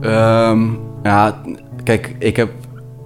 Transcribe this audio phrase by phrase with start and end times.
[0.00, 0.66] Ehm,
[1.02, 1.40] ja,
[1.82, 2.50] kijk, ik heb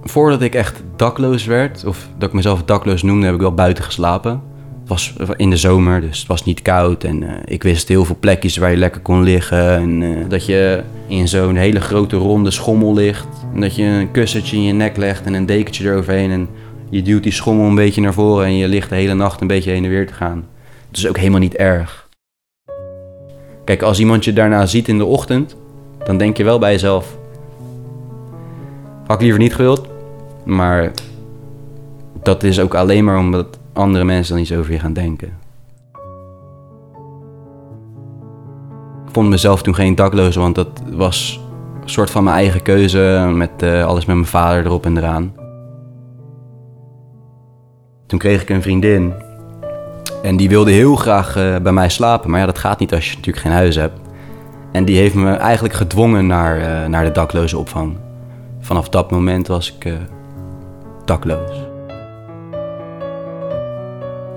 [0.03, 3.83] voordat ik echt dakloos werd, of dat ik mezelf dakloos noemde, heb ik wel buiten
[3.83, 4.31] geslapen.
[4.79, 7.03] Het was in de zomer, dus het was niet koud.
[7.03, 9.75] En eh, ik wist heel veel plekjes waar je lekker kon liggen.
[9.75, 13.27] En eh, dat je in zo'n hele grote ronde schommel ligt.
[13.53, 16.31] En dat je een kussentje in je nek legt en een dekentje eroverheen.
[16.31, 16.49] En
[16.89, 19.47] je duwt die schommel een beetje naar voren en je ligt de hele nacht een
[19.47, 20.45] beetje heen en weer te gaan.
[20.89, 22.09] Dat is ook helemaal niet erg.
[23.65, 25.55] Kijk, als iemand je daarna ziet in de ochtend,
[26.03, 27.17] dan denk je wel bij jezelf:
[29.07, 29.87] had ik liever niet gewild,
[30.43, 30.91] maar
[32.23, 35.27] dat is ook alleen maar omdat andere mensen dan iets over je gaan denken.
[39.07, 41.39] Ik vond mezelf toen geen dakloze, want dat was
[41.81, 45.33] een soort van mijn eigen keuze met uh, alles met mijn vader erop en eraan.
[48.05, 49.13] Toen kreeg ik een vriendin
[50.23, 53.09] en die wilde heel graag uh, bij mij slapen, maar ja, dat gaat niet als
[53.09, 54.00] je natuurlijk geen huis hebt.
[54.71, 57.97] En die heeft me eigenlijk gedwongen naar, uh, naar de dakloze opvang.
[58.59, 59.93] Vanaf dat moment was ik
[61.05, 61.69] dakloos.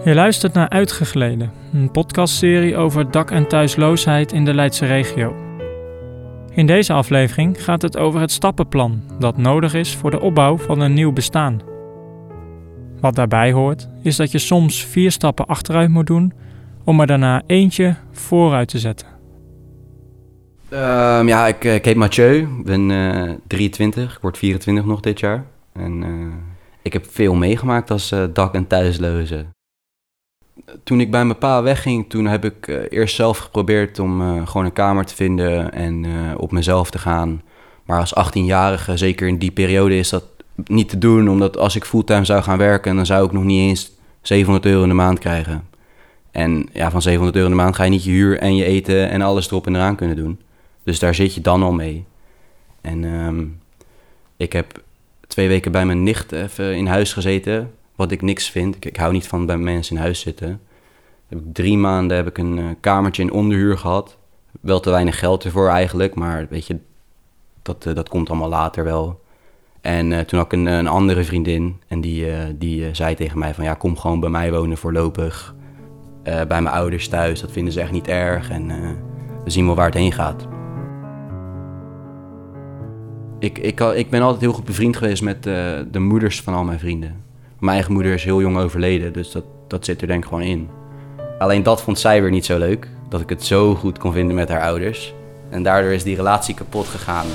[0.05, 5.35] Je luistert naar Uitgegleden, een podcastserie over dak- en thuisloosheid in de Leidse regio.
[6.51, 10.81] In deze aflevering gaat het over het stappenplan dat nodig is voor de opbouw van
[10.81, 11.61] een nieuw bestaan.
[13.01, 16.33] Wat daarbij hoort, is dat je soms vier stappen achteruit moet doen
[16.85, 19.14] om er daarna eentje vooruit te zetten.
[20.71, 25.45] Um, ja, ik, ik, heet Mathieu, ben uh, 23, ik word 24 nog dit jaar.
[25.73, 26.35] En uh,
[26.83, 29.47] ik heb veel meegemaakt als uh, dak- en thuisloze.
[30.85, 34.73] Toen ik bij mijn pa wegging, toen heb ik eerst zelf geprobeerd om gewoon een
[34.73, 37.43] kamer te vinden en op mezelf te gaan.
[37.85, 40.25] Maar als 18-jarige, zeker in die periode, is dat
[40.65, 41.29] niet te doen.
[41.29, 43.93] Omdat als ik fulltime zou gaan werken, dan zou ik nog niet eens
[44.23, 45.69] 700 euro in de maand krijgen.
[46.31, 48.65] En ja, van 700 euro in de maand ga je niet je huur en je
[48.65, 50.41] eten en alles erop en eraan kunnen doen.
[50.85, 52.05] Dus daar zit je dan al mee.
[52.81, 53.61] En um,
[54.37, 54.83] ik heb
[55.27, 57.73] twee weken bij mijn nicht even in huis gezeten.
[57.95, 58.85] Wat ik niks vind.
[58.85, 60.61] Ik, hou niet van bij mensen in huis zitten.
[61.29, 64.17] Heb ik drie maanden heb ik een uh, kamertje in onderhuur gehad.
[64.61, 66.79] Wel te weinig geld ervoor eigenlijk, maar weet je,
[67.63, 69.23] dat, uh, dat komt allemaal later wel.
[69.81, 72.27] En uh, toen had ik een, een, andere vriendin en die,
[72.59, 75.55] die zei tegen mij van ja, kom gewoon bij mij wonen voorlopig.
[76.23, 78.67] bij mijn ouders thuis, dat vinden ze echt niet erg en
[79.45, 80.54] we zien wel waar het heen gaat
[83.45, 85.55] ik, ik, ik ben altijd heel goed bevriend geweest met uh,
[85.91, 87.23] de moeders van al mijn vrienden.
[87.59, 90.45] Mijn eigen moeder is heel jong overleden, dus dat, dat zit er denk ik gewoon
[90.45, 90.69] in.
[91.39, 94.37] Alleen dat vond zij weer niet zo leuk, dat ik het zo goed kon vinden
[94.37, 95.15] met haar ouders.
[95.51, 97.27] En daardoor is die relatie kapot gegaan.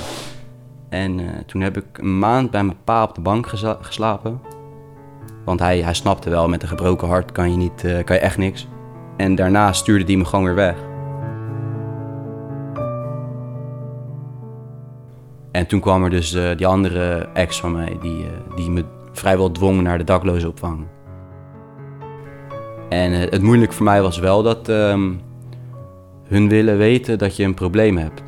[0.90, 4.42] En uh, toen heb ik een maand bij mijn pa op de bank gesla geslapen.
[5.46, 8.38] Want hij, hij snapte wel, met een gebroken hart kan je, niet, kan je echt
[8.38, 8.68] niks.
[9.18, 10.89] En daarna stuurde hij me gewoon weer weg.
[15.52, 18.84] En toen kwam er dus uh, die andere ex van mij, die, uh, die me
[19.12, 20.88] vrijwel dwong naar de dakloze opvang.
[22.90, 25.22] En uh, het moeilijk voor mij was wel dat um,
[26.24, 28.24] hun willen weten dat je een probleem hebt.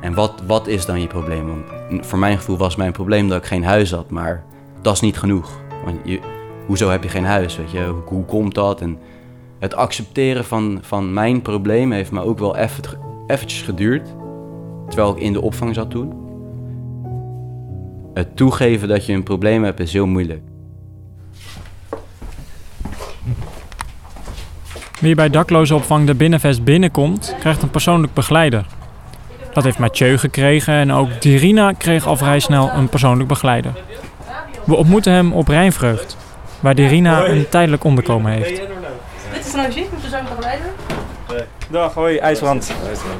[0.00, 1.46] En wat, wat is dan je probleem?
[1.46, 4.44] Want voor mijn gevoel was mijn probleem dat ik geen huis had, maar
[4.82, 5.50] dat is niet genoeg.
[5.84, 5.98] Want
[6.66, 7.56] hoezo heb je geen huis?
[7.56, 7.84] Weet je?
[7.84, 8.80] Hoe, hoe komt dat?
[8.80, 8.98] En
[9.58, 12.84] het accepteren van, van mijn probleem heeft me ook wel even,
[13.26, 14.14] eventjes geduurd.
[14.88, 16.23] Terwijl ik in de opvang zat toen
[18.14, 20.42] het toegeven dat je een probleem hebt is heel moeilijk.
[25.00, 28.66] Wie bij daklozenopvang de Binnenvest binnenkomt, krijgt een persoonlijk begeleider.
[29.52, 33.72] Dat heeft Mathieu gekregen en ook Dirina kreeg al vrij snel een persoonlijk begeleider.
[34.64, 36.16] We ontmoeten hem op Rijnvreugd,
[36.60, 38.56] waar Dirina een tijdelijk onderkomen heeft.
[39.32, 40.70] Dit is een logiek, mijn persoonlijke begeleider.
[41.70, 42.72] Dag, hoi, IJsland.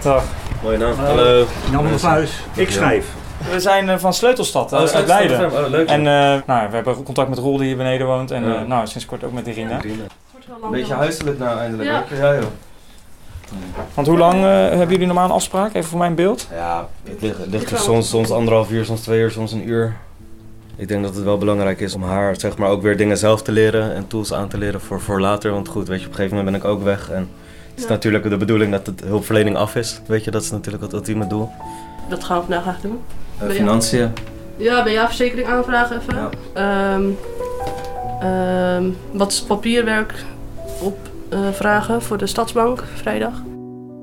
[0.02, 0.24] Dag.
[0.62, 0.98] Mooie naam.
[0.98, 1.46] Hallo.
[1.70, 2.42] Jan van Vuis.
[2.54, 3.06] Ik schrijf.
[3.50, 5.52] We zijn uh, van Sleutelstad, Oh, uit uit Leiden.
[5.52, 5.88] Oh, leuk.
[5.88, 6.06] En uh,
[6.46, 8.30] nou, we hebben contact met Roel die hier beneden woont.
[8.30, 8.62] En Ja.
[8.62, 9.80] nou, sinds kort ook met Irina.
[9.84, 11.88] Een beetje huiselijk nou eindelijk.
[11.88, 12.04] Ja.
[12.10, 12.44] Ja, ja joh.
[13.94, 15.74] Want hoe lang uh, hebben jullie normaal een afspraak?
[15.74, 16.48] Even voor mijn beeld.
[16.54, 19.68] Ja, het ligt, het ligt er soms, soms anderhalf uur, soms twee uur, soms een
[19.68, 19.96] uur.
[20.76, 23.42] Ik denk dat het wel belangrijk is om haar zeg maar, ook weer dingen zelf
[23.42, 25.50] te leren en tools aan te leren voor, voor later.
[25.52, 27.10] Want goed, weet je, op een gegeven moment ben ik ook weg.
[27.10, 27.28] En
[27.70, 27.88] het is Ja.
[27.88, 30.00] natuurlijk de bedoeling dat de hulpverlening af is.
[30.06, 31.50] Weet je, dat is natuurlijk het ultieme doel.
[32.08, 33.00] Dat gaan we vandaag graag doen.
[33.42, 34.12] Uh, financiën.
[34.56, 36.16] Ja, bij jou verzekering aanvragen even.
[36.16, 36.30] Ja.
[36.54, 37.04] Ehm,
[38.20, 40.14] ehm, wat papierwerk
[40.80, 43.32] opvragen voor de Stadsbank vrijdag.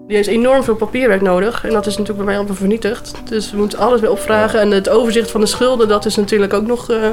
[0.07, 3.13] Die heeft enorm veel papierwerk nodig en dat is natuurlijk bij mij allemaal vernietigd.
[3.30, 6.54] Dus we moeten alles weer opvragen en het overzicht van de schulden, dat is natuurlijk
[6.54, 7.04] ook nog eh,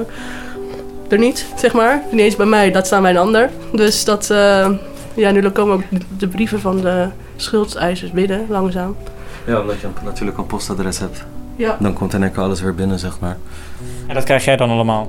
[1.08, 2.02] er niet, zeg maar.
[2.10, 3.50] Niet eens bij mij, dat staan bij een ander.
[3.72, 4.70] Dus dat, eh,
[5.14, 5.82] ja, nu komen ook
[6.18, 8.96] de- brieven van de schuldseisers binnen, langzaam.
[9.46, 11.24] Ja, omdat je natuurlijk een postadres hebt.
[11.58, 11.76] Ja.
[11.80, 13.36] Dan komt in één keer alles weer binnen, zeg maar.
[14.06, 15.08] En dat krijg jij dan allemaal?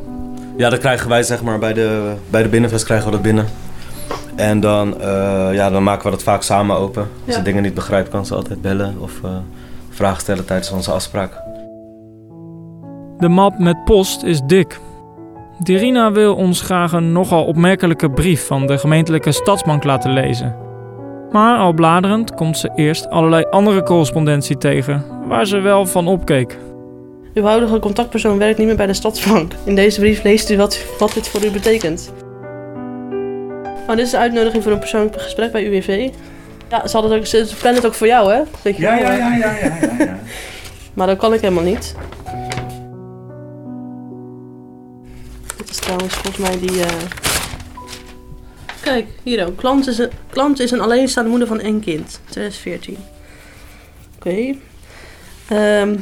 [0.57, 3.45] Ja, dat krijgen wij zeg maar bij de, bij de binnenvest krijgen we dat binnen.
[4.35, 7.01] En dan, eh, ja, dan maken we dat vaak samen open.
[7.01, 7.33] Als Ja.
[7.33, 9.29] ze dingen niet begrijpt, kan ze altijd bellen of eh,
[9.89, 11.31] vragen stellen tijdens onze afspraak.
[13.17, 14.79] De map met post is dik.
[15.63, 20.55] Dirina wil ons graag een nogal opmerkelijke brief van de gemeentelijke stadsbank laten lezen.
[21.31, 26.57] Maar al bladerend komt ze eerst allerlei andere correspondentie tegen, waar ze wel van opkeek.
[27.33, 29.53] Uw huidige contactpersoon werkt niet meer bij de Stadsbank.
[29.65, 32.11] In deze brief leest u wat, wat dit voor u betekent.
[33.87, 36.09] Oh, dit is de uitnodiging voor een persoonlijk gesprek bij UWV.
[36.69, 38.37] Ja, ze, hadden het ook, ze plannen het ook voor jou, hè?
[38.69, 38.99] Je wel, eh.
[38.99, 39.55] ja, ja, ja,
[39.99, 40.19] ja.
[40.93, 41.95] Maar dat kan ik helemaal niet.
[45.57, 46.81] Dit is trouwens volgens mij die...
[46.81, 46.87] eh,
[48.81, 49.57] Kijk, hier ook.
[49.57, 52.21] Klant is, een, klant is een alleenstaande moeder van één kind.
[52.29, 52.97] 2014.
[54.15, 54.55] Oké.
[55.49, 55.95] Ehm,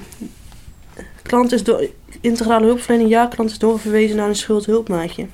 [1.21, 1.87] klant is door...
[2.21, 3.25] Integrale hulpverlening, ja.
[3.25, 5.25] Klant is doorverwezen naar een schuldhulpmaatje.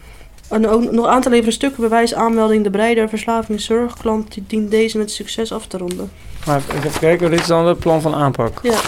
[0.49, 3.97] En ook nog aan te leveren stukken bewijs, aanmelding, de breider, verslaving, zorg.
[3.97, 6.11] Klant die dient deze met succes af te ronden.
[6.45, 8.59] Maar even kijken, dit is dan het plan van aanpak.
[8.63, 8.79] Ja.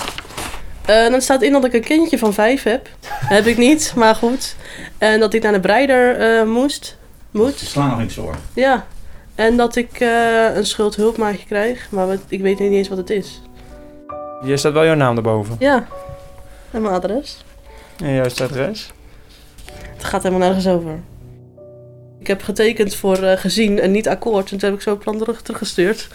[0.86, 2.90] Eh, dan staat in dat ik een kindje van vijf heb.
[3.06, 4.56] heb ik niet, maar goed.
[4.98, 6.98] En dat ik naar de breider eh, moest.
[7.32, 7.58] Moet.
[7.58, 8.38] Verslavingszorg.
[8.54, 8.86] Ja.
[9.36, 11.88] En dat ik eh, een schuldhulpmaatje krijg.
[11.90, 13.42] Maar wat, ik weet niet eens wat het is.
[14.46, 15.56] Hier staat wel jouw naam erboven.
[15.60, 15.88] Ja.
[16.72, 17.44] En mijn adres.
[18.04, 18.92] En juist adres.
[19.96, 20.92] Het gaat helemaal nergens over.
[22.20, 24.52] Ik heb getekend voor eh, gezien en niet akkoord.
[24.52, 26.08] En toen heb ik zo het plan terug, teruggestuurd.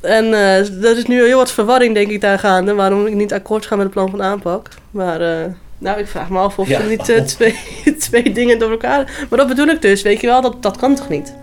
[0.00, 2.74] En eh er is nu heel wat verwarring, denk ik, daar gaande.
[2.74, 4.68] Waarom ik niet akkoord ga met het plan van aanpak.
[4.90, 5.44] Maar eh,
[5.78, 6.80] nou, ik vraag me af of Ja.
[6.80, 7.58] ze niet eh, twee,
[8.08, 9.26] twee dingen door elkaar...
[9.28, 10.40] Maar dat bedoel ik dus, weet je wel.
[10.40, 11.34] Dat, dat kan toch niet?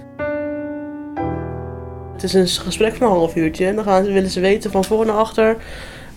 [2.14, 3.66] Het is een gesprek van een half uurtje.
[3.66, 5.56] En dan gaan ze, willen ze weten van voor naar achter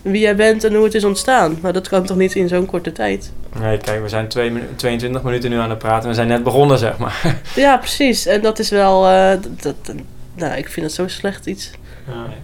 [0.01, 1.57] wie jij bent en hoe het is ontstaan.
[1.61, 3.31] Maar dat kan toch niet in zo'n korte tijd?
[3.59, 6.09] Nee, kijk, we zijn twee minu- 22 minuten nu aan het praten.
[6.09, 7.35] We zijn net begonnen, zeg maar.
[7.55, 8.25] Ja, precies.
[8.25, 9.07] En dat is wel.
[9.07, 9.29] eh,
[9.61, 9.95] dat, dat-
[10.35, 11.71] nou, ik vind het zo slecht iets.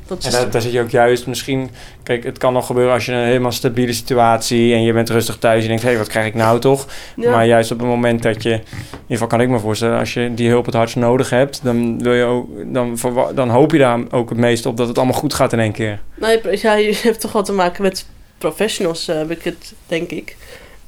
[0.08, 1.70] Dat En daar, daar zit je ook juist misschien...
[2.04, 4.74] Kijk, het kan nog gebeuren als je een helemaal stabiele situatie...
[4.74, 5.84] en je bent rustig thuis en je denkt...
[5.84, 6.88] hé, hey, wat krijg ik nou toch?
[7.16, 7.32] ja.
[7.32, 8.52] Maar juist op het moment dat je...
[8.52, 10.00] In ieder geval kan ik me voorstellen...
[10.00, 11.60] als je die hulp het hardst nodig hebt...
[11.64, 12.98] dan, wil je ook, dan,
[13.36, 14.78] dan hoop je daar ook het meest op...
[14.78, 16.00] dat het allemaal goed gaat in één keer.
[16.16, 18.06] Nee, ja, je hebt toch wel te maken met
[18.38, 20.36] professionals, eh, heb ik het, denk ik.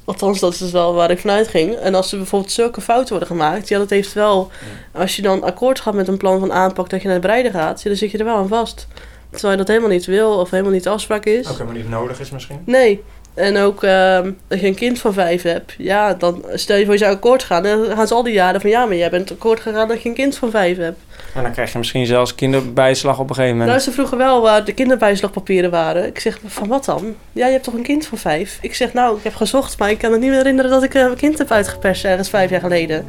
[0.07, 1.75] Althans, dat is dus wel waar ik vanuit ging.
[1.75, 4.51] En als er bijvoorbeeld zulke fouten worden gemaakt, ja, dat heeft wel.
[4.91, 7.51] Als je dan akkoord gaat met een plan van aanpak dat je naar de breide
[7.51, 8.87] gaat, ja, dan zit je er wel aan vast.
[9.29, 11.47] Terwijl je dat helemaal niet wil of helemaal niet de afspraak is.
[11.47, 12.61] helemaal niet nodig is misschien.
[12.65, 13.03] Nee.
[13.37, 16.93] En ook ehm, als je een kind van vijf hebt, ja, dan stel je voor
[16.93, 17.63] je zou akkoord gaan.
[17.63, 20.09] Dan gaan ze al die jaren van ja, maar jij bent akkoord gegaan dat je
[20.09, 20.99] een kind van vijf hebt.
[21.33, 23.71] En dan krijg je misschien zelfs kinderbijslag op een gegeven moment.
[23.71, 26.05] Nou, ze vroegen wel waar de kinderbijslagpapieren waren.
[26.05, 27.15] Ik zeg, van wat dan?
[27.31, 28.57] Ja, je hebt toch een kind van vijf?
[28.61, 30.93] Ik zeg, nou, ik heb gezocht, maar ik kan me niet meer herinneren dat ik
[30.93, 33.05] eh, een kind heb uitgeperst ergens vijf jaar geleden.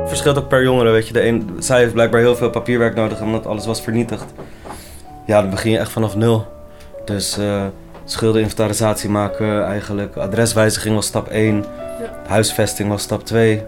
[0.00, 1.12] Het verschilt ook per jongere, weet je.
[1.12, 4.32] De een, zij heeft blijkbaar heel veel papierwerk nodig omdat alles was vernietigd.
[5.26, 6.46] Ja, dan begin je echt vanaf nul.
[7.04, 7.64] Dus eh
[8.06, 10.16] schuldeninventarisatie maken eigenlijk.
[10.16, 11.64] Adreswijziging was stap 1.
[12.26, 13.62] Huisvesting was stap 2.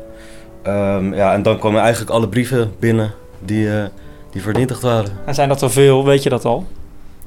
[0.62, 3.84] Ehm, ja, en dan komen eigenlijk alle brieven binnen die, eh,
[4.30, 5.10] die vernietigd waren.
[5.24, 6.66] En zijn dat er veel, weet je dat al?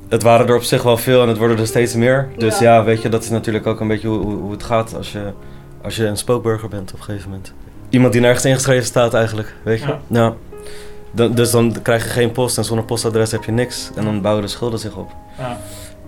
[0.09, 2.27] Het waren er op zich wel veel en het worden er steeds meer.
[2.37, 2.73] Dus Ja.
[2.75, 5.11] ja, weet je, dat is natuurlijk ook een beetje hoe, hoe, hoe het gaat als
[5.11, 5.31] je,
[5.83, 7.53] als je een spookburger bent op een gegeven moment.
[7.89, 9.85] Iemand die nergens ingeschreven staat eigenlijk, weet je.
[9.85, 9.99] Ja.
[10.07, 10.33] Ja.
[11.11, 13.89] Dan, dus dan krijg je geen post en zonder postadres heb je niks.
[13.95, 15.11] En dan bouwen de schulden zich op.
[15.37, 15.57] Ja.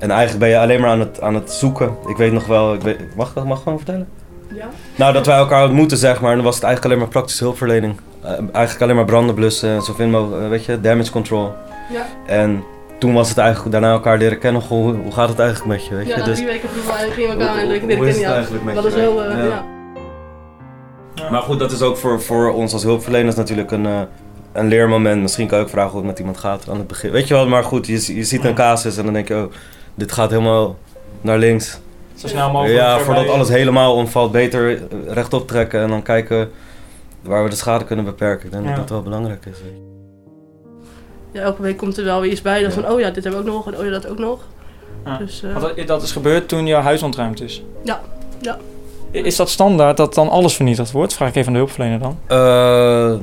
[0.02, 1.96] En eigenlijk ben je alleen maar aan het, aan het zoeken.
[2.08, 4.08] Ik weet nog wel, ik weet, mag ik dat mag ik gewoon vertellen?
[4.56, 4.70] Ja.
[4.96, 6.30] Nou, dat wij elkaar ontmoeten, zeg maar.
[6.30, 7.96] En dan was het eigenlijk alleen maar praktische hulpverlening.
[8.24, 11.54] Eh, eigenlijk alleen maar branden blussen en zoveel mogelijk, eh, weet je, damage control.
[11.94, 12.06] Ja.
[12.26, 12.64] En
[13.00, 14.62] toen was het eigenlijk daarna elkaar leren kennen.
[14.62, 16.16] Goh, hoe, hoe gaat het eigenlijk met je, weet je?
[16.18, 18.20] Ja, Dus- drie weken gingen we elkaar Hoe- hoe leren is het kennen.
[18.20, 18.34] Ja.
[18.34, 19.64] eigenlijk met Dat je, is heel, eh, Ja.
[21.16, 21.30] ja.
[21.30, 24.00] Maar goed, dat is ook voor, voor ons als hulpverleners natuurlijk een, eh,
[24.54, 25.22] een leermoment.
[25.22, 27.12] Misschien kan je ook vragen hoe het met iemand gaat aan het begin.
[27.12, 29.52] Weet je wel, maar goed, je, je ziet een casus en dan denk je, oh,
[29.96, 30.76] dit gaat helemaal
[31.22, 31.80] naar links.
[32.16, 32.80] Zo snel mogelijk.
[32.80, 36.52] Ja, voordat alles helemaal omvalt, beter rechtop trekken en dan kijken
[37.22, 38.46] waar we de schade kunnen beperken.
[38.46, 38.70] Ik denk Ja.
[38.70, 39.58] dat dat wel belangrijk is.
[41.32, 42.64] Ja, elke week komt er wel weer iets bij.
[42.64, 42.82] Dat Ja.
[42.82, 44.40] van, oh ja, dit hebben we ook nog en oh ja, dat ook nog.
[45.06, 45.18] Ja.
[45.18, 47.64] Dus, eh, dat, dat is gebeurd toen jouw huis ontruimd is?
[47.84, 48.00] Ja,
[48.42, 48.58] ja.
[49.12, 51.14] Is dat standaard dat dan alles vernietigd wordt?
[51.14, 52.18] Vraag ik even aan de hulpverlener dan.
[52.28, 53.14] Eh,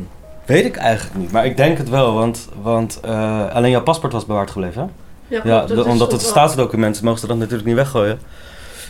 [0.47, 4.13] weet ik eigenlijk niet, maar ik denk het wel, want, want eh, alleen jouw paspoort
[4.13, 4.83] was bewaard gebleven.
[4.83, 4.89] Hè?
[5.29, 8.19] Ja, dat omdat het wel- staatsdocument is, mogen ze dat natuurlijk niet weggooien.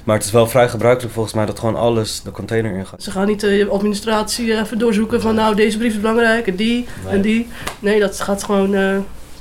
[0.05, 3.03] Maar het is wel vrij gebruikelijk volgens mij dat gewoon alles de container ingaat.
[3.03, 6.57] Ze gaan niet de administratie eh, even doorzoeken van nou deze brief is belangrijk en
[6.57, 7.49] die en die.
[7.81, 8.75] Nee, dat gaat gewoon.
[8.75, 9.01] eh, Ja.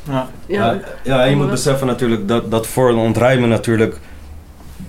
[0.10, 4.00] ja, Ja, ja, en je moet beseffen natuurlijk dat, dat voor een ontruimen natuurlijk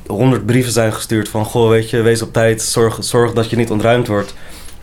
[0.07, 1.45] honderd brieven zijn gestuurd van...
[1.45, 4.35] Goh, weet je, wees op tijd, zorg, zorg dat je niet ontruimd wordt.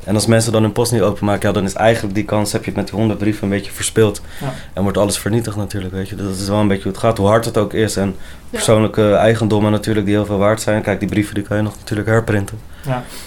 [0.05, 2.61] En als mensen dan hun post niet openmaken, ja, dan is eigenlijk die kans, heb
[2.63, 4.21] je het met die honderd brieven een beetje verspeeld.
[4.41, 4.53] Ja.
[4.73, 6.15] En wordt alles vernietigd natuurlijk, weet je.
[6.15, 7.95] Dat is wel een beetje hoe het gaat, hoe hard het ook is.
[7.97, 8.15] En
[8.49, 10.81] persoonlijke eigendommen natuurlijk, die heel veel waard zijn.
[10.81, 12.59] Kijk, die brieven die kan je nog natuurlijk herprinten.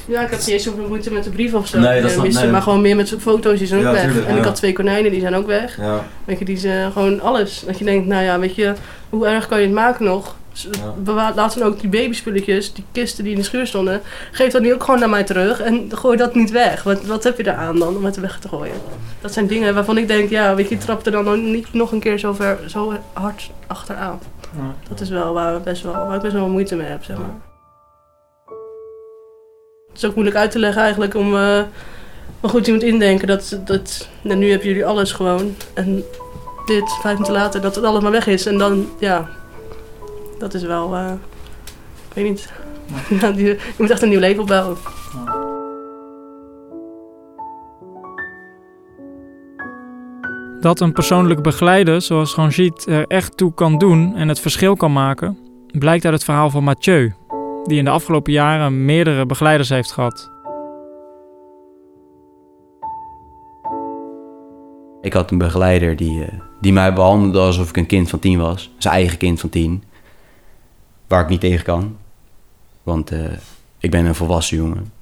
[0.06, 1.78] Ja, ik had niet eens zoveel moeite met de brief of zo.
[1.78, 2.52] Nee, dat Eh, wisten, nee.
[2.52, 4.02] Maar gewoon meer met z'n foto's, die zijn ook Ja, weg.
[4.02, 4.44] tuurlijk, en ik ja.
[4.46, 5.76] had twee konijnen, die zijn ook weg.
[5.76, 7.62] Ja, Weet je, die zijn gewoon alles.
[7.66, 8.72] Dat je denkt, nou ja, weet je,
[9.08, 10.36] hoe erg kan je het maken nog?
[10.58, 10.94] S- Ja.
[10.98, 14.00] Bewaar, laat dan ook die babyspulletjes, die kisten die in de schuur stonden.
[14.32, 16.82] Geef dat nu ook gewoon naar mij terug en gooi dat niet weg.
[16.82, 18.74] Wat, wat heb je daar aan dan om het weg te gooien?
[19.20, 21.92] Dat zijn dingen waarvan ik denk, ja, weet je, trapt er dan nog niet nog
[21.92, 24.18] een keer zo, ver, zo hard achteraan.
[24.88, 27.16] Dat is wel waar, we best wel, waar ik best wel moeite mee heb, zeg
[27.16, 27.34] maar.
[29.88, 31.26] Het is ook moeilijk uit te leggen eigenlijk om...
[31.34, 31.62] eh,
[32.40, 35.54] maar goed, je moet indenken dat, dat nou, nu hebben jullie alles gewoon.
[35.74, 36.04] En
[36.66, 38.46] dit, vijf minuten later, dat het alles maar weg is.
[38.46, 39.28] En dan, ja,
[40.38, 41.12] dat is wel, eh,
[42.08, 42.52] ik weet niet.
[43.20, 44.76] Ja, je moet echt een nieuw leven opbouwen.
[50.60, 54.92] Dat een persoonlijke begeleider, zoals Ranjit, er echt toe kan doen en het verschil kan
[54.92, 55.38] maken,
[55.78, 57.14] blijkt uit het verhaal van Mathieu,
[57.64, 60.30] die in de afgelopen jaren meerdere begeleiders heeft gehad.
[65.00, 68.38] Ik had een begeleider die, eh, die mij behandelde alsof ik een kind van tien
[68.38, 68.70] was.
[68.78, 69.82] Zijn eigen kind van tien.
[71.08, 71.96] Waar ik niet tegen kan.
[72.82, 73.20] Want eh,
[73.78, 74.92] ik ben een volwassen jongen.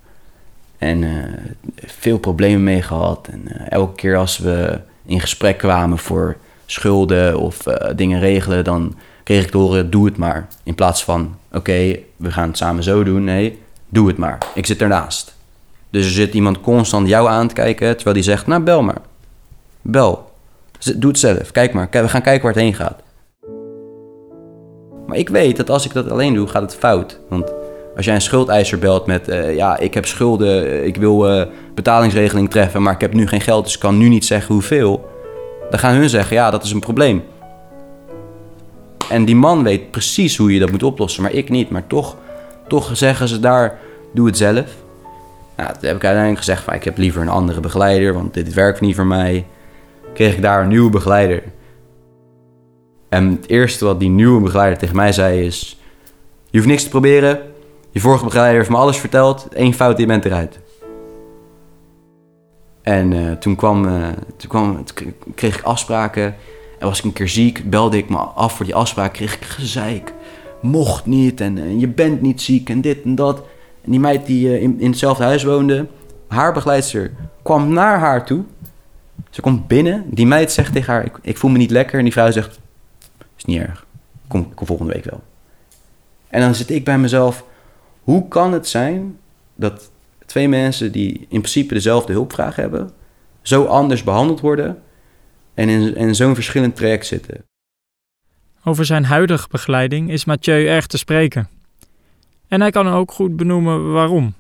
[0.78, 1.32] En eh,
[1.75, 3.28] veel problemen mee gehad.
[3.30, 6.36] En eh, elke keer als we in gesprek kwamen voor
[6.66, 7.62] schulden of
[7.96, 8.64] dingen regelen...
[8.64, 10.46] dan kreeg ik te horen, doe het maar.
[10.62, 13.25] In plaats van, oké, we gaan het samen zo doen.
[13.25, 13.58] Nee,
[13.88, 14.38] doe het maar.
[14.54, 15.34] Ik zit ernaast.
[15.90, 17.94] Dus er zit iemand constant jou aan te kijken...
[17.94, 19.00] terwijl die zegt, nou bel maar.
[19.82, 20.30] Bel.
[20.96, 21.50] Doe het zelf.
[21.50, 21.88] Kijk maar.
[21.90, 23.02] We gaan kijken waar het heen gaat.
[25.06, 27.18] Maar ik weet dat als ik dat alleen doe, gaat het fout.
[27.28, 27.52] Want
[27.96, 29.28] als jij een schuldeiser belt met...
[29.28, 32.82] eh, ja, ik heb schulden, eh, ik wil eh, betalingsregeling treffen...
[32.82, 35.10] maar ik heb nu geen geld, dus ik kan nu niet zeggen hoeveel...
[35.70, 37.25] dan gaan hun zeggen, ja, dat is een probleem.
[39.10, 41.70] En die man weet precies hoe je dat moet oplossen, maar ik niet.
[41.70, 42.16] Maar toch,
[42.68, 43.78] toch zeggen ze daar,
[44.14, 44.66] doe het zelf.
[45.56, 48.14] Nou, toen heb ik uiteindelijk gezegd, van, ik heb liever een andere begeleider...
[48.14, 49.46] want dit werkt niet voor mij
[50.16, 51.42] kreeg ik daar een nieuwe begeleider.
[53.16, 55.80] En het eerste wat die nieuwe begeleider tegen mij zei is...
[56.50, 57.40] Je hoeft niks te proberen.
[57.90, 59.46] Je vorige begeleider heeft me alles verteld.
[59.50, 60.58] Eén fout, je bent eruit.
[62.82, 66.35] En eh, toen, kwam, eh, toen, kwam, toen kreeg ik afspraken.
[66.78, 69.12] En was ik een keer ziek, belde ik me af voor die afspraak.
[69.12, 70.12] Kreeg ik gezeik.
[70.61, 73.37] Mocht niet en eh, je bent niet ziek en dit en dat.
[73.85, 75.87] En die meid die in, in hetzelfde huis woonde...
[76.28, 78.44] Haar begeleidster kwam naar haar toe...
[79.30, 81.99] Ze komt binnen, die meid zegt tegen haar, ik, ik voel me niet lekker.
[81.99, 82.61] En die vrouw zegt,
[83.47, 83.87] is niet erg,
[84.26, 85.23] kom, kom volgende week wel.
[86.29, 87.45] En dan zit ik bij mezelf,
[88.00, 89.19] hoe kan het zijn
[89.55, 89.91] dat
[90.26, 92.91] twee mensen die in principe dezelfde hulpvraag hebben,
[93.43, 94.83] zo anders behandeld worden
[95.55, 97.45] en in, in zo'n verschillend traject zitten?
[98.65, 101.49] Over zijn huidige begeleiding is Mathieu erg te spreken.
[102.49, 104.35] En hij kan ook goed benoemen waarom.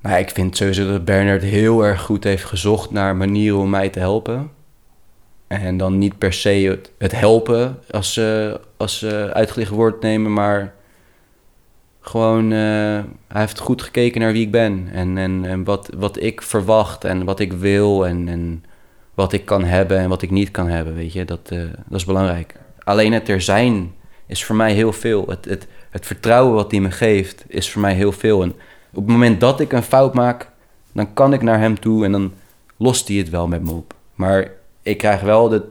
[0.00, 3.88] Nou, ik vind sowieso dat Bernard heel erg goed heeft gezocht naar manieren om mij
[3.88, 4.50] te helpen.
[5.60, 10.74] En dan niet per se het, helpen als, eh als eh uitgelicht woord nemen, maar
[12.00, 12.58] gewoon, eh,
[13.28, 14.88] hij heeft goed gekeken naar wie ik ben.
[14.92, 18.64] En, en, en wat, wat ik verwacht en wat ik wil en, en
[19.14, 21.24] wat ik kan hebben en wat ik niet kan hebben, weet je.
[21.24, 21.58] Dat, eh,
[21.88, 22.54] dat is belangrijk.
[22.78, 23.92] Alleen het er zijn
[24.26, 25.24] is voor mij heel veel.
[25.28, 28.42] Het, het, het vertrouwen wat hij me geeft is voor mij heel veel.
[28.42, 28.50] En
[28.92, 30.50] op het moment dat ik een fout maak,
[30.92, 32.32] dan kan ik naar hem toe en dan
[32.76, 33.94] lost hij het wel met me op.
[34.14, 34.50] Maar
[34.84, 35.62] ik krijg wel de,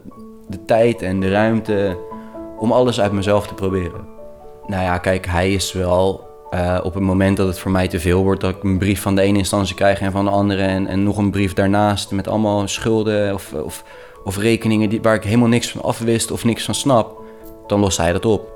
[0.48, 1.98] de tijd en de ruimte
[2.58, 4.06] om alles uit mezelf te proberen.
[4.68, 8.00] Nou ja, kijk, hij is wel eh, op het moment dat het voor mij te
[8.00, 10.62] veel wordt, dat ik een brief van de ene instantie krijg en van de andere
[10.62, 13.84] en, en nog een brief daarnaast met allemaal schulden of, of,
[14.24, 17.22] of rekeningen die, waar ik helemaal niks van afwist of niks van snap,
[17.68, 18.52] dan lost hij dat op.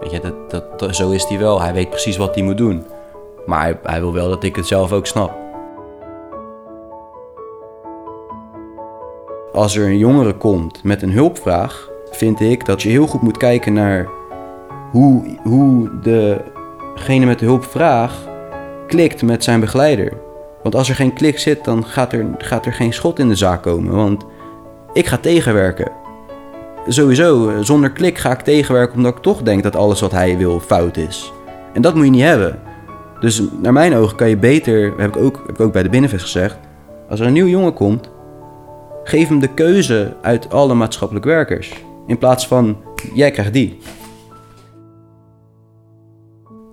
[0.00, 1.60] Weet je, dat, dat, zo is hij wel.
[1.60, 2.86] Hij weet precies wat hij moet doen.
[3.46, 5.41] Maar hij, hij wil wel dat ik het zelf ook snap.
[9.52, 13.36] Als er een jongere komt met een hulpvraag, vind ik dat je heel goed moet
[13.36, 14.08] kijken naar
[14.90, 18.28] hoe, hoe degene met de hulpvraag
[18.86, 20.12] klikt met zijn begeleider.
[20.62, 23.34] Want als er geen klik zit, dan gaat er, gaat er geen schot in de
[23.34, 23.94] zaak komen.
[23.94, 24.24] Want
[24.92, 25.90] ik ga tegenwerken.
[26.86, 30.60] Sowieso, zonder klik ga ik tegenwerken omdat ik toch denk dat alles wat hij wil
[30.60, 31.32] fout is.
[31.72, 32.60] En dat moet je niet hebben.
[33.20, 35.88] Dus naar mijn ogen kan je beter, heb ik ook, heb ik ook bij de
[35.88, 36.58] Binnenvest gezegd,
[37.08, 38.10] als er een nieuw jongen komt,
[39.04, 41.72] geef hem de keuze uit alle maatschappelijk werkers.
[42.06, 42.82] In plaats van,
[43.14, 43.78] jij krijgt die.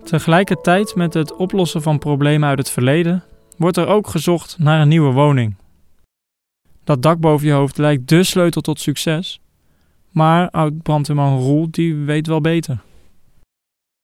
[0.04, 3.24] Tegelijkertijd met het oplossen van problemen uit het verleden
[3.58, 5.56] wordt er ook gezocht naar een nieuwe woning.
[6.84, 9.42] Dat dak boven je hoofd lijkt de sleutel tot succes,
[10.12, 12.74] maar oud-brandweerman Roel die weet wel beter.
[12.74, 12.80] Op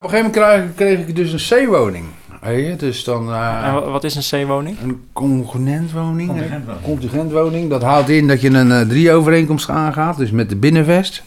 [0.04, 2.06] een gegeven moment kreeg, kreeg ik dus een C-woning.
[2.52, 3.32] Je, dus dan...
[3.32, 4.76] eh, En wat is een C-woning?
[4.82, 6.28] Een contingentwoning.
[6.28, 6.82] Contingentwoning.
[6.84, 7.70] Contingentwoning.
[7.70, 10.16] Dat houdt in dat je een eh, drie overeenkomst aangaat.
[10.16, 11.22] Dus met de binnenvest,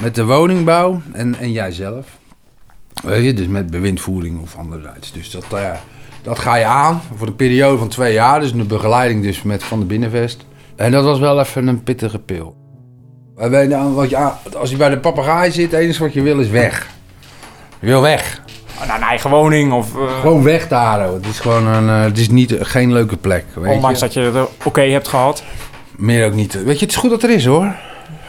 [0.00, 2.06] met de woningbouw en, en jijzelf.
[3.02, 5.12] Weet je, dus met bewindvoering of anderzijds.
[5.12, 5.70] Dus dat, eh,
[6.22, 8.40] dat ga je aan voor een periode van twee jaar.
[8.40, 10.44] Dus een begeleiding dus met, van de binnenvest.
[10.76, 12.56] En dat was wel even een pittige pil.
[13.38, 14.16] Je, wat je
[14.56, 16.88] als je bij de papegaai zit, het enige wat je wil is weg.
[17.80, 18.42] Je wil weg.
[18.86, 19.96] Naar een eigen woning of...
[19.96, 21.04] eh, Gewoon weg daar.
[21.04, 21.14] hoor.
[21.14, 23.44] Het is gewoon een, eh, het is niet, geen leuke plek.
[23.54, 24.04] Weet ondanks je.
[24.04, 25.42] dat je het oké hebt gehad.
[25.96, 26.64] Meer ook niet.
[26.64, 27.72] Weet je, het is goed dat er is hoor.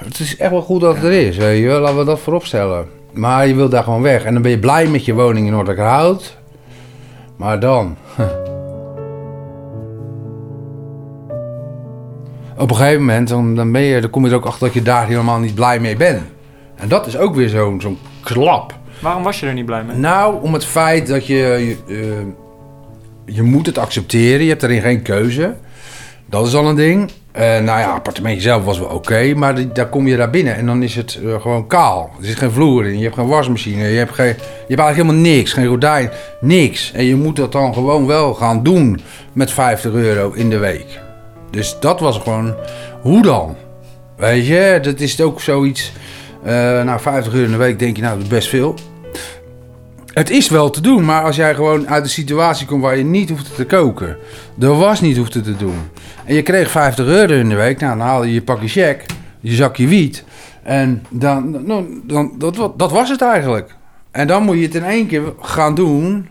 [0.04, 1.38] Het is echt wel goed dat het er is.
[1.38, 1.68] Weet je.
[1.70, 2.86] Laten we dat voorop stellen.
[3.14, 4.24] Maar je wilt daar gewoon weg.
[4.24, 6.38] En dan ben je blij met je woning in Noorderhout.
[7.36, 7.96] Maar dan.
[12.58, 14.74] Op een gegeven moment dan, dan, ben je, dan kom je er ook achter dat
[14.74, 16.22] je daar helemaal niet blij mee bent.
[16.76, 18.74] En dat is ook weer zo'n zo'n klap.
[19.00, 19.96] Waarom was je er niet blij mee?
[19.98, 24.44] Nou, om het feit dat je, je, eh, je moet het accepteren.
[24.44, 25.54] Je hebt erin geen keuze.
[26.26, 27.12] Dat is al een ding.
[27.32, 30.56] Eh, nou ja, appartementje zelf was wel oké, maar die- daar kom je daar binnen
[30.56, 32.12] en dan is het eh, gewoon kaal.
[32.20, 34.34] Er zit geen vloer in, je hebt geen wasmachine, je hebt, geen, je
[34.68, 36.10] hebt eigenlijk helemaal niks, geen gordijn,
[36.42, 36.92] niks.
[36.94, 39.02] En je moet dat dan gewoon wel gaan doen
[39.34, 41.00] met 50 euro in de week.
[41.52, 42.56] Dus dat was gewoon,
[43.02, 43.56] hoe dan?
[44.18, 45.92] Weet je, dat is ook zoiets,
[46.54, 48.76] nou 50 euro in de week denk je, nou best veel.
[50.14, 53.04] Het is wel te doen, maar als jij gewoon uit een situatie komt waar je
[53.04, 54.18] niet hoeft te koken,
[54.56, 55.76] de was niet hoeft te doen,
[56.26, 59.06] en je kreeg 50 euro in de week, nou dan haal je je pakje check,
[59.40, 60.24] je zakje wiet,
[60.64, 63.76] en dan, dan, dan dat, wa- dat was het eigenlijk.
[64.12, 66.28] En dan moet je het in één keer gaan doen.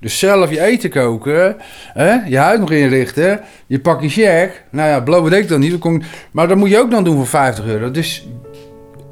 [0.00, 1.56] Dus zelf je eten koken,
[1.92, 2.12] hè?
[2.26, 4.64] je huid nog inrichten, je pakje check.
[4.70, 5.78] Nou ja, beloof ik dan niet,
[6.30, 7.90] maar dat moet je ook dan doen voor 50 euro.
[7.90, 8.28] Dus,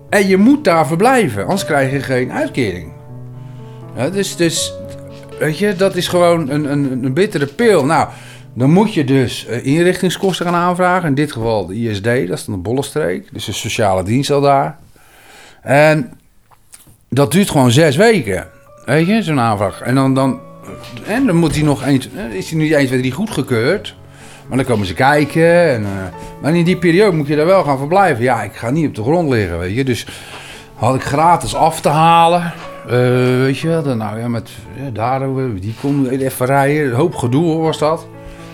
[0.09, 2.93] en je moet daar verblijven, anders krijg je geen uitkering.
[3.97, 4.73] Ja, dus, dus,
[5.39, 7.85] weet je, dat is gewoon een, een, een bittere pil.
[7.85, 8.09] Nou,
[8.55, 11.09] dan moet je dus eh, inrichtingskosten gaan aanvragen.
[11.09, 13.29] In dit geval de ISD, dat is dan de Bollenstreek.
[13.33, 14.79] Dus de sociale dienst al daar.
[15.63, 16.13] En
[17.09, 18.47] dat duurt gewoon zes weken.
[18.85, 19.81] Weet je, zo'n aanvraag.
[19.81, 20.41] En dan, dan,
[21.07, 23.95] en dan moet hij nog eens, eh, is hij nu 1, 2, 3 goedgekeurd.
[24.49, 25.71] Maar dan komen ze kijken.
[25.71, 25.91] En, eh,
[26.43, 28.25] maar in die periode moet je daar wel gaan verblijven.
[28.25, 29.85] Ja, ik ga niet op de grond liggen, weet je.
[29.85, 30.07] Dus
[30.75, 32.53] had ik gratis af te halen.
[32.87, 32.93] Eh,
[33.41, 35.21] weet je, dan, nou ja, met ja, daar,
[35.61, 36.87] die kon even rijden.
[36.87, 38.07] Een hoop gedoe was dat.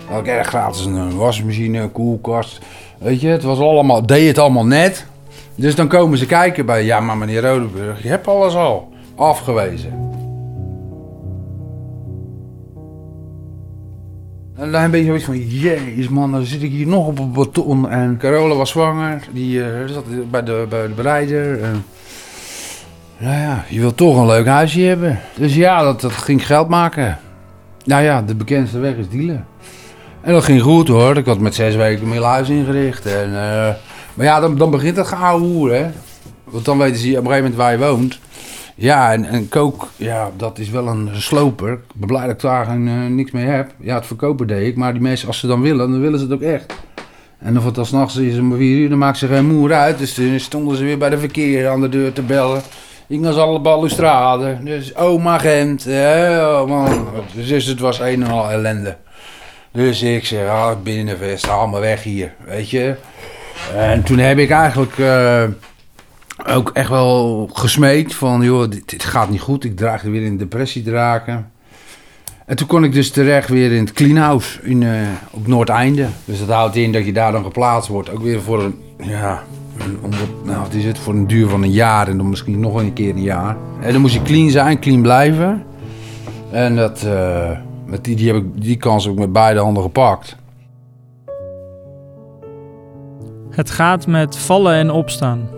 [0.09, 2.61] Had ik erg gratis een, wasmachine, een koelkast.
[2.99, 5.07] Weet je, het was allemaal, deed het allemaal net.
[5.55, 10.14] Dus dan komen ze kijken bij, ja maar meneer Rodeburg, je hebt alles al afgewezen.
[14.57, 17.33] En dan ben je zoiets van, jezus man, dan zit ik hier nog op een
[17.33, 17.91] beton.
[17.91, 21.63] En Carola was zwanger, die eh, zat bij de, bij de bereider.
[21.63, 21.85] En,
[23.19, 25.21] nou ja, je wilt toch een leuk huisje hebben.
[25.37, 27.19] Dus ja, dat, dat ging geld maken.
[27.85, 29.47] Nou ja, de bekendste weg is dealen.
[30.21, 31.17] En dat ging goed hoor.
[31.17, 33.07] Ik had met zes weken een heel huis ingericht.
[33.07, 33.75] En, eh,
[34.15, 35.91] maar ja, dan, dan begint het geouwe hè.
[36.45, 38.19] Want dan weten ze op een gegeven moment waar je woont.
[38.75, 41.73] Ja, en, en kook, ja, dat is wel een sloper.
[41.73, 42.77] Ik ben blij dat ik daar eh,
[43.09, 43.71] niks mee heb.
[43.81, 44.77] Ja, het verkopen deed ik.
[44.77, 46.75] Maar die mensen, als ze dan willen, dan willen ze het ook echt.
[47.39, 49.99] En of het dan s'nachts is om vier uur, dan maakt ze geen moer uit.
[49.99, 52.63] Dus toen stonden ze weer bij de verkeer aan de deur te bellen.
[53.07, 54.59] Ik was alle balustrade.
[54.63, 55.87] Dus oma Gent.
[55.87, 57.07] oh man.
[57.35, 58.97] Dus het was een en al ellende.
[59.73, 62.95] Dus ik zeg, ah, binnenvest, haal me weg hier, weet je.
[63.77, 65.45] En toen heb ik eigenlijk eh,
[66.47, 69.65] ook echt wel gesmeekt van, joh, dit, gaat niet goed.
[69.65, 71.51] Ik draag er weer in depressie te raken.
[72.47, 74.91] En toen kon ik dus terecht weer in het cleanhouse in, eh,
[75.31, 76.07] op Noordeinde.
[76.25, 78.11] Dus dat houdt in dat je daar dan geplaatst wordt.
[78.11, 79.43] Ook weer voor een, ja,
[79.79, 83.23] een, nou, voor een duur van een jaar en dan misschien nog een keer een
[83.23, 83.57] jaar.
[83.81, 85.65] En dan moest je clean zijn, clean blijven.
[86.51, 87.51] En dat, eh,
[87.87, 90.37] met die, die, heb ik, die kans ik met beide handen gepakt.
[93.51, 95.49] Het gaat met vallen en opstaan.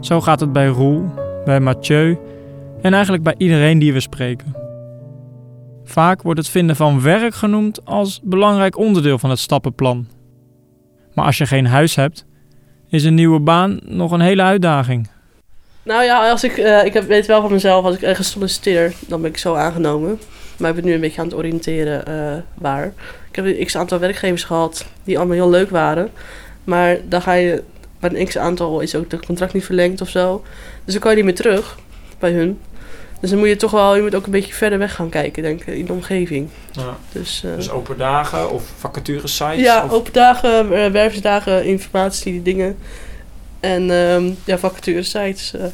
[0.00, 1.04] Zo gaat het bij Roel,
[1.44, 2.18] bij Mathieu
[2.82, 4.56] en eigenlijk bij iedereen die we spreken.
[5.84, 10.08] Vaak wordt het vinden van werk genoemd als belangrijk onderdeel van het stappenplan.
[11.14, 12.24] Maar als je geen huis hebt,
[12.88, 15.08] is een nieuwe baan nog een hele uitdaging.
[15.82, 19.20] Nou ja, als ik, eh, ik weet wel van mezelf, als ik ergens solliciteer, dan
[19.20, 20.20] ben ik zo aangenomen.
[20.58, 22.92] Maar ik ben nu een beetje aan het oriënteren eh, waar.
[23.30, 26.10] Ik heb een x aantal werkgevers gehad die allemaal heel leuk waren.
[26.64, 27.62] Maar dan ga je,
[28.10, 30.42] bij een x aantal is ook de contract niet verlengd of zo.
[30.84, 31.78] Dus dan kan je niet meer terug
[32.18, 32.58] bij hun.
[33.20, 35.42] Dus dan moet je toch wel, je moet ook een beetje verder weg gaan kijken,
[35.42, 36.48] denk ik, in de omgeving.
[36.72, 36.96] Ja.
[37.12, 39.60] Dus, eh, Dus open dagen of vacature sites?
[39.60, 39.90] ja, of...
[39.92, 42.76] open dagen, eh, werfsdagen, informatie, dingen.
[43.60, 45.54] En ehm ja, vacature sites.
[45.54, 45.64] eh.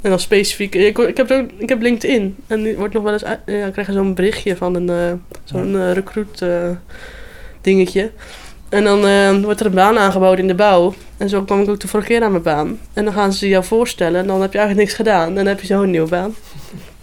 [0.00, 0.74] en dan specifiek.
[0.74, 2.36] Ik, ik, heb ook, ik heb LinkedIn.
[2.46, 3.24] En die wordt nog wel eens.
[3.46, 6.44] Ja, krijg zo'n berichtje van een zo'n recruit
[7.60, 8.10] dingetje.
[8.70, 10.94] En dan eh, wordt er een baan aangeboden in de bouw.
[11.16, 12.78] En zo kwam ik ook de vorige keer aan mijn baan.
[12.92, 14.20] En dan gaan ze jou voorstellen.
[14.20, 15.28] En dan heb je eigenlijk niks gedaan.
[15.28, 16.34] En dan heb je zo een nieuwe baan.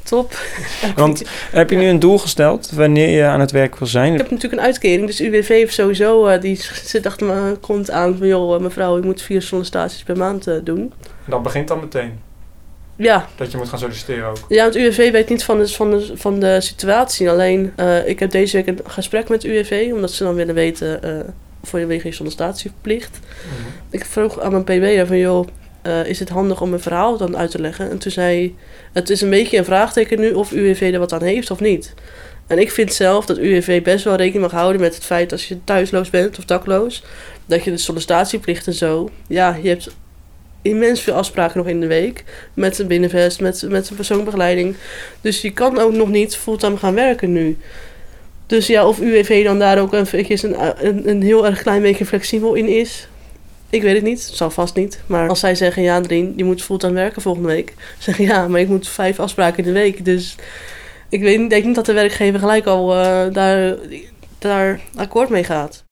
[0.04, 0.38] Top.
[0.96, 4.12] Want heb je nu een doel gesteld wanneer je aan het werk wil zijn?
[4.12, 7.92] Ik heb natuurlijk een uitkering, dus UWV heeft sowieso, eh, die zit achter me, komt
[7.92, 10.94] aan van, joh, eh, mevrouw, ik moet vier sollicitaties per maand eh, doen.
[11.26, 12.20] Dat begint dan meteen.
[12.96, 14.38] Ja, Dat je moet gaan solliciteren ook.
[14.48, 17.30] ja, het UWV weet niet van de, van de, van de situatie.
[17.30, 21.00] Alleen, eh, ik heb deze week een gesprek met UWV, omdat ze dan willen weten,
[21.68, 23.20] voor je wegen je sollicitatieplicht.
[23.90, 25.48] Ik vroeg aan mijn PB'er van, joh,
[25.82, 27.90] eh, is het handig om een verhaal dan uit te leggen?
[27.90, 28.54] En toen zei hij,
[28.94, 31.94] het is een beetje een vraagteken nu of UWV er wat aan heeft of niet.
[32.48, 35.48] En ik vind zelf dat UWV best wel rekening mag houden met het feit als
[35.48, 37.04] je thuisloos bent of dakloos,
[37.46, 39.90] dat je de sollicitatieplicht en zo, ja, je hebt
[40.62, 44.76] immens veel afspraken nog in de week met een binnenvest, met, met een persoonbegeleiding.
[45.22, 47.58] Dus je kan ook nog niet fulltime gaan werken nu.
[48.48, 50.56] Dus ja, of UWV dan daar ook eventjes een,
[50.88, 53.08] een, een heel erg klein beetje flexibel in is,
[53.70, 55.00] ik weet het niet, zal vast niet.
[55.06, 57.74] Maar als zij zeggen, ja Drien, je moet fulltime werken volgende week.
[58.00, 60.06] Zeg ik, ja, maar ik moet vijf afspraken in de week.
[60.06, 60.36] Dus
[61.10, 63.76] ik weet, denk niet dat de werkgever gelijk al eh, daar,
[64.40, 65.84] daar akkoord mee gaat.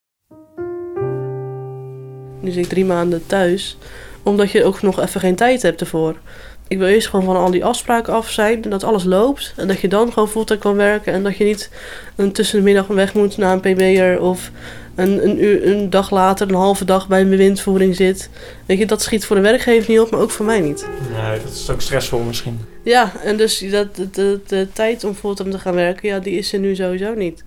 [2.41, 3.77] Nu zit ik drie maanden thuis,
[4.23, 6.15] omdat je ook nog even geen tijd hebt ervoor.
[6.67, 9.53] Ik wil eerst gewoon van al die afspraken af zijn dat alles loopt.
[9.55, 11.69] En dat je dan gewoon fulltime kan werken en dat je niet
[12.15, 14.51] een tussen de middag weg moet naar een PB'er of
[14.95, 18.29] een, een, uur, een dag later, een halve dag bij een bewindvoering zit.
[18.65, 20.87] Weet je, dat schiet voor de werkgever niet op, maar ook voor mij niet.
[21.11, 22.59] Nee, dat is ook stressvol misschien.
[22.83, 26.37] Ja, en dus dat, de, de, de tijd om fulltime te gaan werken, ja, die
[26.37, 27.43] is er nu sowieso niet.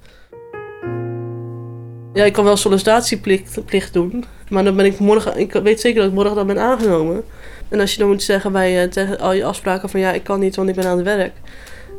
[2.15, 6.01] Ja, ik kan wel sollicitatieplicht plicht doen, maar dan ben ik morgen, ik weet zeker
[6.01, 7.25] dat ik morgen dan ben aangenomen.
[7.69, 10.25] En als je dan moet zeggen bij eh, tegen al je afspraken van ja, ik
[10.25, 11.33] kan niet, want ik ben aan het werk.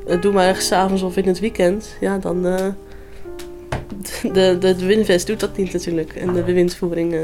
[0.07, 1.97] Eh, doe maar ergens 's avonds of in het weekend.
[1.99, 2.45] Ja, dan.
[2.45, 2.67] eh
[4.33, 6.15] de, de, de Winvest doet dat niet natuurlijk.
[6.15, 7.15] En de bewindvoering.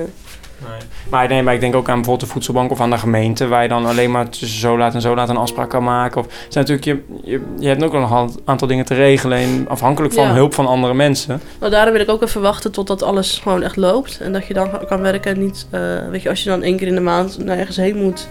[0.60, 0.80] Nee.
[1.10, 3.48] Maar, nee, maar ik denk ook aan bijvoorbeeld de voedselbank of aan de gemeente...
[3.48, 6.22] waar je dan alleen maar tussen zo laat en zo laat een afspraak kan maken.
[6.22, 9.38] Of, zijn natuurlijk, je, je, je hebt ook nog een aantal dingen te regelen...
[9.38, 10.34] En afhankelijk van Ja.
[10.34, 11.42] hulp van andere mensen.
[11.60, 14.20] Nou, daarom wil ik ook even wachten totdat alles gewoon echt loopt.
[14.22, 15.68] En dat je dan kan werken en niet...
[15.70, 18.28] eh, weet je, als je dan één keer in de maand nergens heen moet,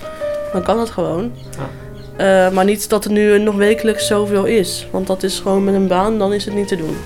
[0.53, 1.33] dan kan dat gewoon.
[2.17, 4.87] Eh, maar niet dat er nu nog wekelijks zoveel is.
[4.91, 6.97] Want dat is gewoon met een baan, dan is het niet te doen.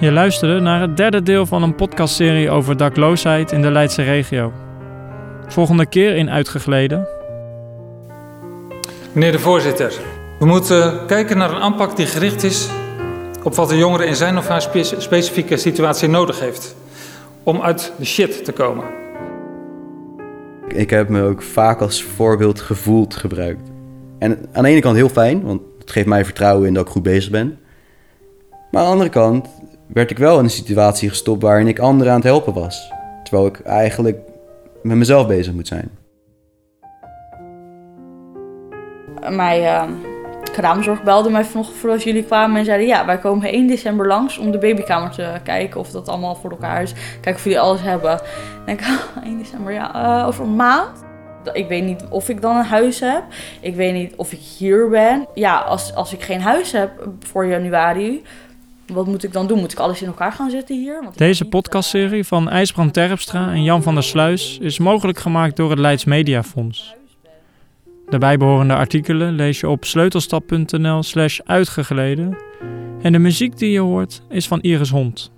[0.00, 4.52] Je luisterde naar het derde deel van een podcastserie over dakloosheid in de Leidse regio.
[5.46, 7.08] Volgende keer in Uitgegleden.
[9.12, 9.92] Meneer de voorzitter,
[10.38, 12.68] we moeten kijken naar een aanpak die gericht is
[13.42, 16.76] op wat de jongere in zijn of haar spe- specifieke situatie nodig heeft
[17.42, 18.84] om uit de shit te komen.
[20.68, 23.70] Ik heb me ook vaak als voorbeeld gevoeld gebruikt.
[24.18, 26.92] En aan de ene kant heel fijn, want het geeft mij vertrouwen in dat ik
[26.92, 27.58] goed bezig ben.
[28.70, 29.48] Maar aan de andere kant
[29.86, 32.92] werd ik wel in een situatie gestopt waarin ik anderen aan het helpen was.
[33.24, 34.18] Terwijl ik eigenlijk
[34.82, 35.90] met mezelf bezig moet zijn.
[39.28, 39.90] Mijn ehm,
[40.52, 42.86] kraamzorg belde mij vanochtend voordat jullie kwamen en zeiden...
[42.86, 46.50] ja, wij komen 1 december langs om de babykamer te kijken of dat allemaal voor
[46.50, 46.92] elkaar is.
[46.92, 48.20] Kijken of jullie alles hebben.
[48.56, 51.04] Dan denk ik, ah, 1 december, ja, eh, over een maand.
[51.52, 53.22] Ik weet niet of ik dan een huis heb.
[53.60, 55.26] Ik weet niet of ik hier ben.
[55.34, 58.22] Ja, als, als ik geen huis heb voor januari...
[58.92, 59.58] Wat moet ik dan doen?
[59.58, 61.02] Moet ik alles in elkaar gaan zetten hier?
[61.02, 65.56] Want Deze niet, podcastserie van IJsbrand Terpstra en Jan van der Sluis is mogelijk gemaakt
[65.56, 66.94] door het Leids Media Fonds.
[68.08, 72.36] De bijbehorende artikelen lees je op sleutelstap.nl slash uitgegleden
[73.02, 75.30] en de muziek die je hoort is van Iris Hond.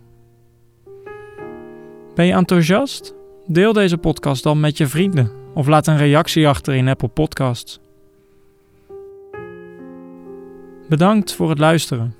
[2.14, 3.14] Ben je enthousiast?
[3.46, 7.80] Deel deze podcast dan met je vrienden of laat een reactie achter in Apple Podcasts.
[10.88, 12.17] Bedankt voor het luisteren.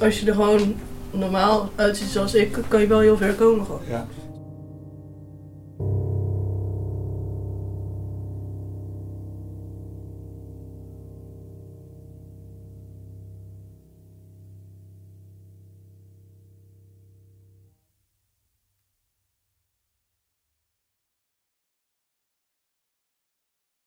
[0.00, 0.74] Als je er gewoon
[1.10, 3.64] normaal uitziet zoals ik, kan je wel heel ver komen.
[3.64, 3.80] Gewoon.
[3.88, 4.06] Ja.